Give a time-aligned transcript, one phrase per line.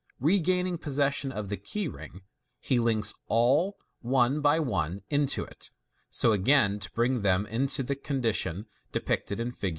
[0.19, 2.21] Regaining possession of the key ring,
[2.59, 5.69] he links all one by one into it,
[6.09, 9.69] so as again to bring them into the condition depicted in Fig.